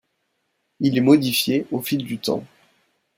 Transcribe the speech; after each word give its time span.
Il 0.79 0.97
est 0.97 1.01
modifié 1.01 1.67
au 1.69 1.79
fil 1.79 2.03
du 2.03 2.17
temps. 2.17 2.43